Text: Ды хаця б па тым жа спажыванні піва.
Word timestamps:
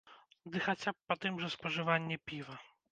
Ды 0.55 0.61
хаця 0.67 0.95
б 0.95 1.11
па 1.11 1.19
тым 1.21 1.39
жа 1.45 1.51
спажыванні 1.59 2.21
піва. 2.31 2.61